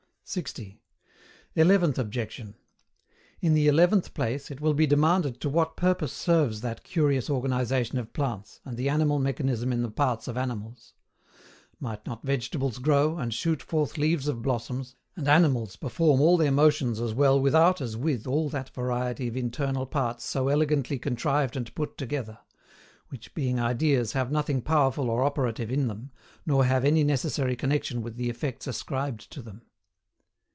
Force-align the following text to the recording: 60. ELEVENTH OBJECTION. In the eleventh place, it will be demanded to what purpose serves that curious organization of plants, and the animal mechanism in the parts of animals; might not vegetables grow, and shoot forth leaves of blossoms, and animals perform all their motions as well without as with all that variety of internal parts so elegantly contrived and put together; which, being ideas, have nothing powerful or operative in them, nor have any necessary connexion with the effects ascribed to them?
60. 0.23 0.79
ELEVENTH 1.57 1.99
OBJECTION. 1.99 2.55
In 3.41 3.53
the 3.53 3.67
eleventh 3.67 4.13
place, 4.13 4.49
it 4.49 4.61
will 4.61 4.73
be 4.73 4.87
demanded 4.87 5.41
to 5.41 5.49
what 5.49 5.75
purpose 5.75 6.13
serves 6.13 6.61
that 6.61 6.85
curious 6.85 7.29
organization 7.29 7.97
of 7.97 8.13
plants, 8.13 8.61
and 8.63 8.77
the 8.77 8.87
animal 8.87 9.19
mechanism 9.19 9.73
in 9.73 9.81
the 9.81 9.91
parts 9.91 10.29
of 10.29 10.37
animals; 10.37 10.93
might 11.81 12.05
not 12.07 12.23
vegetables 12.23 12.77
grow, 12.77 13.17
and 13.17 13.33
shoot 13.33 13.61
forth 13.61 13.97
leaves 13.97 14.29
of 14.29 14.41
blossoms, 14.41 14.95
and 15.17 15.27
animals 15.27 15.75
perform 15.75 16.21
all 16.21 16.37
their 16.37 16.49
motions 16.49 17.01
as 17.01 17.13
well 17.13 17.37
without 17.37 17.81
as 17.81 17.97
with 17.97 18.25
all 18.25 18.47
that 18.47 18.69
variety 18.69 19.27
of 19.27 19.35
internal 19.35 19.85
parts 19.85 20.23
so 20.23 20.47
elegantly 20.47 20.97
contrived 20.97 21.57
and 21.57 21.75
put 21.75 21.97
together; 21.97 22.37
which, 23.09 23.33
being 23.33 23.59
ideas, 23.59 24.13
have 24.13 24.31
nothing 24.31 24.61
powerful 24.61 25.09
or 25.09 25.25
operative 25.25 25.69
in 25.69 25.87
them, 25.89 26.09
nor 26.45 26.63
have 26.63 26.85
any 26.85 27.03
necessary 27.03 27.53
connexion 27.57 28.01
with 28.01 28.15
the 28.15 28.29
effects 28.29 28.65
ascribed 28.65 29.29
to 29.29 29.41
them? 29.41 29.63